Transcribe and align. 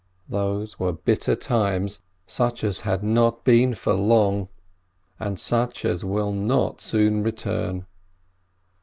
Those 0.27 0.79
were 0.79 0.93
bitter 0.93 1.35
times, 1.35 2.01
such 2.25 2.63
as 2.63 2.79
had 2.81 3.03
not 3.03 3.43
been 3.43 3.75
for 3.75 3.93
long, 3.93 4.49
and 5.19 5.39
such 5.39 5.85
as 5.85 6.03
will 6.03 6.31
not 6.31 6.81
soon 6.81 7.21
return. 7.21 7.85